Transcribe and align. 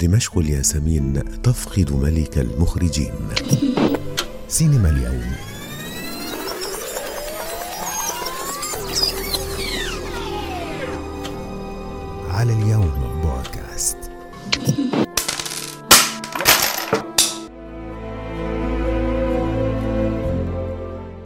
دمشق 0.00 0.38
الياسمين 0.38 1.22
تفقد 1.42 1.92
ملك 1.92 2.38
المخرجين. 2.38 3.12
سينما 4.48 4.90
اليوم. 4.90 5.22
على 12.28 12.52
اليوم 12.52 13.20
بودكاست 13.22 13.96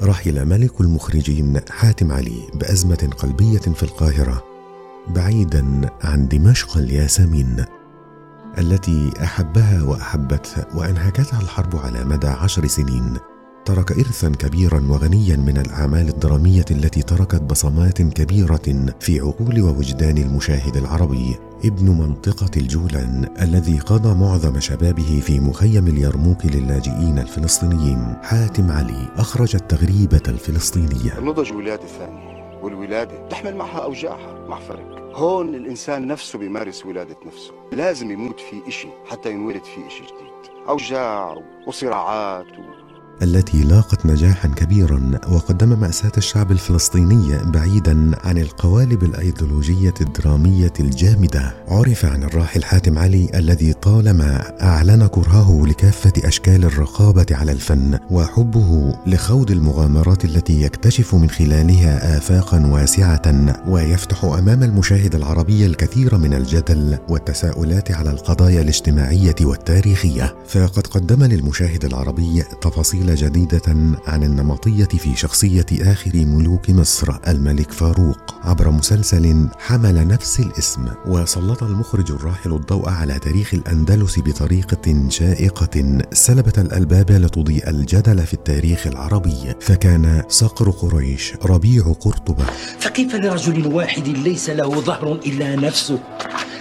رحل 0.03 0.45
ملك 0.47 0.81
المخرجين 0.81 1.61
حاتم 1.71 2.13
علي 2.13 2.49
بأزمة 2.55 3.11
قلبية 3.19 3.59
في 3.59 3.83
القاهرة 3.83 4.45
بعيدا 5.09 5.91
عن 6.03 6.29
دمشق 6.29 6.77
الياسمين. 6.77 7.65
التي 8.59 9.13
أحبها 9.23 9.83
واحبتها 9.83 10.67
وأنهكتها 10.75 11.41
الحرب 11.41 11.77
على 11.77 12.05
مدى 12.05 12.29
عشر 12.29 12.67
سنين 12.67 13.19
ترك 13.65 13.93
ارثا 13.93 14.29
كبيرا 14.29 14.87
وغنيا 14.89 15.37
من 15.37 15.59
الأعمال 15.59 16.09
الدرامية 16.09 16.65
التي 16.71 17.03
تركت 17.03 17.43
بصمات 17.43 18.03
كبيرة 18.03 18.87
في 19.01 19.21
عقول 19.21 19.61
ووجدان 19.61 20.19
المشاهد 20.19 20.77
العربي. 20.77 21.37
ابن 21.65 21.91
منطقة 21.91 22.51
الجولان 22.57 23.29
الذي 23.43 23.79
قضى 23.79 24.15
معظم 24.15 24.61
شبابه 24.61 25.21
في 25.27 25.41
مخيم 25.41 25.87
اليرموك 25.87 26.47
للاجئين 26.47 27.19
الفلسطينيين. 27.19 28.17
حاتم 28.23 28.71
علي 28.71 29.09
أخرج 29.17 29.57
التغريبة 29.57 30.23
الفلسطينية. 30.29 31.19
النضج 31.19 31.53
ولادة 31.53 31.87
ثانية 31.87 32.61
والولادة 32.63 33.29
تحمل 33.29 33.57
معها 33.57 33.79
أوجاعها 33.79 34.49
مع 34.49 34.61
فرق. 34.61 35.04
هون 35.15 35.55
الإنسان 35.55 36.07
نفسه 36.07 36.39
بيمارس 36.39 36.87
ولادة 36.87 37.17
نفسه 37.27 37.53
لازم 37.73 38.11
يموت 38.11 38.41
في 38.41 38.69
إشي 38.69 38.89
حتى 39.11 39.31
ينولد 39.31 39.65
في 39.65 39.87
إشي 39.87 40.03
جديد 40.03 40.55
أوجاع 40.69 41.37
وصراعات. 41.67 42.47
التي 43.23 43.63
لاقت 43.63 44.07
نجاحا 44.07 44.49
كبيرا 44.49 45.11
وقدم 45.29 45.81
مأساة 45.81 46.13
الشعب 46.17 46.53
الفلسطيني 46.53 47.39
بعيدا 47.45 48.11
عن 48.25 48.39
القوالب 48.39 49.05
الأيديولوجية 49.05 49.95
الدرامية 50.01 50.73
الجامدة. 50.81 51.55
عرف 51.69 52.05
عن 52.05 52.23
الراحل 52.23 52.65
حاتم 52.65 52.99
علي 52.99 53.29
الذي 53.35 53.73
طالما 53.73 54.63
أعلن 54.63 55.07
كرهه 55.07 55.67
لكافة 55.67 56.13
أشكال 56.25 56.65
الرقابة 56.65 57.27
على 57.31 57.53
الفن 57.53 57.99
وحبه 58.11 58.95
لخوض 59.07 59.51
المغامرات 59.51 60.25
التي 60.25 60.63
يكتشف 60.63 61.15
من 61.15 61.31
خلالها 61.31 62.19
آفاقا 62.19 62.67
واسعة 62.67 63.23
ويفتح 63.69 64.25
أمام 64.25 64.63
المشاهد 64.63 65.15
العربي 65.15 65.67
الكثير 65.67 66.19
من 66.19 66.35
الجدل 66.35 66.99
والتساؤلات 67.09 67.91
على 67.91 68.11
القضايا 68.11 68.61
الاجتماعية 68.61 69.37
والتاريخية. 69.41 70.35
فقد 70.49 70.87
قدم 70.87 71.25
للمشاهد 71.25 71.85
العربي 71.85 72.43
تفاصيل 72.63 73.04
تفاصيل 73.05 73.31
جديدة 73.31 73.63
عن 74.07 74.23
النمطية 74.23 74.85
في 74.85 75.17
شخصية 75.17 75.67
آخر 75.81 76.11
ملوك 76.15 76.71
مصر 76.71 77.19
الملك 77.29 77.73
فاروق. 77.73 78.35
عبر 78.43 78.71
مسلسل 78.71 79.49
حمل 79.59 80.09
نفس 80.09 80.41
الاسم 80.41 80.89
وسلط 81.07 81.63
المخرج 81.63 82.13
الراحل 82.13 82.53
الضوء 82.53 82.89
على 82.89 83.19
تاريخ 83.19 83.55
الأندلس 83.55 84.19
بطريقة 84.19 85.09
شائقة. 85.09 85.99
سلبت 86.13 86.59
الألباب 86.59 87.11
لتضيء 87.11 87.71
الجدل 87.71 88.27
في 88.27 88.35
التاريخ 88.35 88.87
العربي 88.87 89.55
فكان 89.61 90.23
صقر 90.29 90.71
قريش 90.71 91.33
ربيع 91.45 91.83
قرطبة. 92.01 92.45
فكيف 92.79 93.15
لرجل 93.15 93.67
واحد 93.67 94.09
ليس 94.09 94.51
له 94.51 94.81
ظهر 94.81 95.13
إلا 95.27 95.57
نفسه؟ 95.57 95.99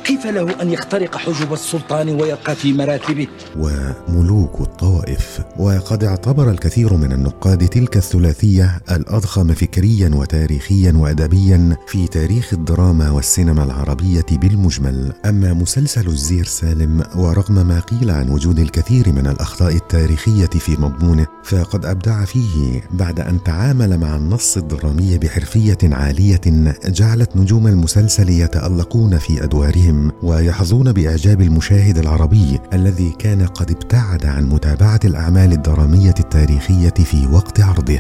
كيف 0.04 0.26
له 0.26 0.62
أن 0.62 0.72
يخترق 0.72 1.18
حجب 1.18 1.54
السلطان 1.54 2.10
ويرقى 2.10 2.56
في 2.56 2.74
مراتبه؟ 2.74 3.28
وملوك 3.58 4.62
الطوائف. 4.62 5.40
وقد 5.60 6.04
اعتبر 6.04 6.52
الكثير 6.52 6.94
من 6.94 7.12
النقاد 7.12 7.68
تلك 7.68 7.98
الثلاثية 7.98 8.82
الأضخم 8.92 9.54
فكريا 9.54 10.12
وتاريخيا 10.16 10.94
وأدبيا 10.96 11.78
في 11.88 12.08
تاريخ 12.08 12.54
الدراما 12.54 13.12
والسينما 13.12 13.64
العربية 13.64 14.26
بالمجمل. 14.32 15.14
أما 15.26 15.54
مسلسل 15.54 16.08
الزير 16.08 16.46
سالم 16.46 17.04
ورغم 17.16 17.68
ما 17.68 17.80
قيل 17.80 18.12
عن 18.12 18.30
وجود 18.30 18.60
الكثير 18.60 19.12
من 19.12 19.28
الأخطاء 19.28 19.76
التاريخية 19.76 20.46
في 20.46 20.72
مضمونه 20.72 21.28
فقد 21.44 21.86
أبدع 21.86 22.26
فيه 22.26 22.82
بعد 22.92 23.20
أن 23.20 23.44
تعامل 23.44 23.98
مع 24.00 24.16
النص 24.16 24.58
الدرامي 24.58 25.18
بحرفية 25.18 25.78
عالية 25.84 26.42
جعلت 26.86 27.36
نجوم 27.36 27.68
المسلسل 27.68 28.30
يتألقون 28.30 29.18
في 29.18 29.44
أدوارهم. 29.44 29.93
ويحظون 30.24 30.92
بإعجاب 30.92 31.42
المشاهد 31.42 31.98
العربي 31.98 32.60
الذي 32.74 33.16
كان 33.20 33.46
قد 33.46 33.72
ابتعد 33.72 34.26
عن 34.26 34.50
متابعة 34.50 35.00
الأعمال 35.06 35.52
الدرامية 35.52 36.14
التاريخية 36.20 36.90
في 36.90 37.28
وقت 37.34 37.62
عرضه. 37.62 38.00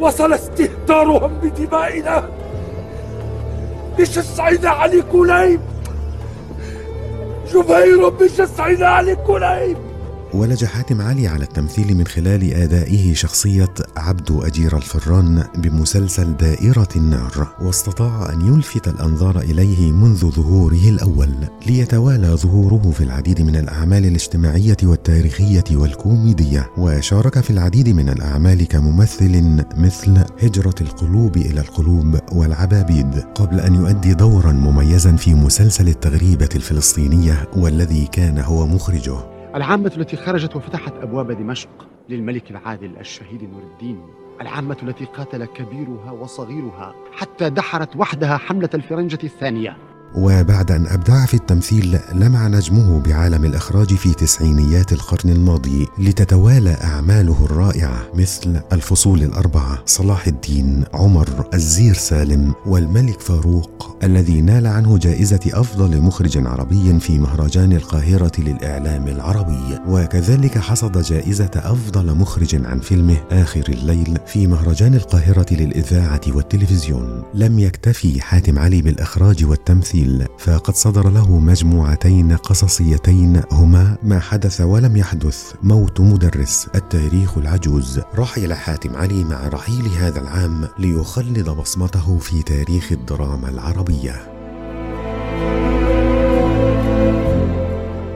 وصل 0.00 0.32
استهتارهم 0.32 1.32
بدمائنا. 1.42 2.28
بشسعنا 3.98 4.70
علي 4.70 5.02
كليب. 5.02 5.60
جبير 7.54 8.08
بشسعنا 8.08 8.86
علي 8.86 9.16
كليب. 9.16 9.76
ولج 10.34 10.64
حاتم 10.64 11.00
علي 11.00 11.28
على 11.28 11.44
التمثيل 11.44 11.96
من 11.96 12.06
خلال 12.06 12.54
أدائه 12.54 13.14
شخصية 13.14 13.74
عبد 13.96 14.30
أجير 14.30 14.76
الفران 14.76 15.44
بمسلسل 15.58 16.36
دائرة 16.36 16.88
النار 16.96 17.48
واستطاع 17.60 18.32
أن 18.32 18.54
يلفت 18.54 18.88
الأنظار 18.88 19.40
إليه 19.40 19.92
منذ 19.92 20.30
ظهوره 20.30 20.88
الأول 20.88 21.30
ليتوالى 21.66 22.28
ظهوره 22.28 22.90
في 22.90 23.04
العديد 23.04 23.42
من 23.42 23.56
الأعمال 23.56 24.06
الاجتماعية 24.06 24.76
والتاريخية 24.82 25.64
والكوميدية 25.72 26.70
وشارك 26.78 27.40
في 27.40 27.50
العديد 27.50 27.88
من 27.88 28.08
الأعمال 28.08 28.68
كممثل 28.68 29.64
مثل 29.76 30.24
هجرة 30.42 30.74
القلوب 30.80 31.36
إلى 31.36 31.60
القلوب 31.60 32.18
والعبابيد 32.32 33.24
قبل 33.34 33.60
أن 33.60 33.74
يؤدي 33.74 34.14
دورا 34.14 34.52
مميزا 34.52 35.16
في 35.16 35.34
مسلسل 35.34 35.88
التغريبة 35.88 36.48
الفلسطينية 36.54 37.48
والذي 37.56 38.06
كان 38.06 38.38
هو 38.38 38.66
مخرجه. 38.66 39.33
العامة 39.54 39.92
التي 39.96 40.16
خرجت 40.16 40.56
وفتحت 40.56 40.92
أبواب 41.02 41.32
دمشق 41.32 41.88
للملك 42.08 42.50
العادل 42.50 42.96
الشهيد 43.00 43.42
نور 43.42 43.62
الدين. 43.62 44.00
العامة 44.40 44.76
التي 44.82 45.04
قاتل 45.04 45.44
كبيرها 45.44 46.10
وصغيرها 46.10 46.94
حتى 47.12 47.50
دحرت 47.50 47.96
وحدها 47.96 48.36
حملة 48.36 48.70
الفرنجة 48.74 49.18
الثانية. 49.24 49.76
وبعد 50.14 50.70
أن 50.72 50.86
أبدع 50.86 51.26
في 51.26 51.34
التمثيل 51.34 51.98
لمع 52.12 52.48
نجمه 52.48 53.00
بعالم 53.00 53.44
الإخراج 53.44 53.94
في 53.94 54.14
تسعينيات 54.14 54.92
القرن 54.92 55.30
الماضي 55.30 55.88
لتتوالى 55.98 56.76
أعماله 56.84 57.44
الرائعة 57.44 58.06
مثل 58.14 58.60
الفصول 58.72 59.22
الأربعة 59.22 59.82
صلاح 59.86 60.26
الدين 60.26 60.84
عمر 60.94 61.48
الزير 61.54 61.94
سالم 61.94 62.54
والملك 62.66 63.20
فاروق 63.20 63.96
الذي 64.04 64.40
نال 64.40 64.66
عنه 64.66 64.98
جائزة 64.98 65.40
أفضل 65.52 66.00
مخرج 66.00 66.46
عربي 66.46 67.00
في 67.00 67.18
مهرجان 67.18 67.72
القاهرة 67.72 68.32
للإعلام 68.38 69.08
العربي. 69.08 69.78
وكذلك 69.88 70.58
حصد 70.58 71.02
جائزة 71.02 71.50
أفضل 71.56 72.14
مخرج 72.14 72.66
عن 72.66 72.80
فيلمه 72.80 73.16
آخر 73.30 73.64
الليل 73.68 74.18
في 74.26 74.46
مهرجان 74.46 74.94
القاهرة 74.94 75.46
للإذاعة 75.50 76.20
والتلفزيون. 76.28 77.22
لم 77.34 77.58
يكتفي 77.58 78.20
حاتم 78.20 78.58
علي 78.58 78.82
بالإخراج 78.82 79.44
والتمثيل 79.44 80.03
التمثيل 80.04 80.26
فقد 80.38 80.74
صدر 80.74 81.10
له 81.10 81.38
مجموعتين 81.38 82.36
قصصيتين 82.36 83.42
هما 83.52 83.96
ما 84.02 84.20
حدث 84.20 84.60
ولم 84.60 84.96
يحدث 84.96 85.52
موت 85.62 86.00
مدرس 86.00 86.68
التاريخ 86.74 87.38
العجوز. 87.38 88.00
رحل 88.14 88.54
حاتم 88.54 88.96
علي 88.96 89.24
مع 89.24 89.48
رحيل 89.48 89.88
هذا 89.88 90.20
العام 90.20 90.68
ليخلد 90.78 91.50
بصمته 91.50 92.18
في 92.18 92.42
تاريخ 92.42 92.92
الدراما 92.92 93.48
العربية. 93.48 94.33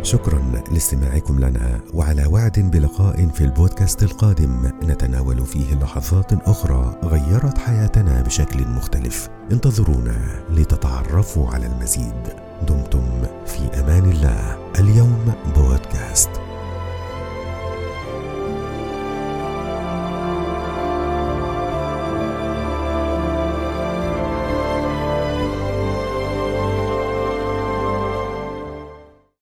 شكرا 0.08 0.62
لاستماعكم 0.72 1.38
لنا 1.38 1.80
وعلى 1.94 2.26
وعد 2.26 2.58
بلقاء 2.58 3.28
في 3.28 3.44
البودكاست 3.44 4.02
القادم 4.02 4.70
نتناول 4.82 5.46
فيه 5.46 5.74
لحظات 5.74 6.32
أخرى 6.32 7.00
غيرت 7.04 7.58
حياتنا 7.58 8.22
بشكل 8.22 8.68
مختلف. 8.68 9.28
انتظرونا 9.52 10.16
لتتعرفوا 10.50 11.48
على 11.48 11.66
المزيد. 11.66 12.22
دمتم 12.68 13.22
في 13.46 13.80
أمان 13.80 14.10
الله. 14.10 14.56
اليوم 14.78 15.32
بودكاست. 15.56 16.30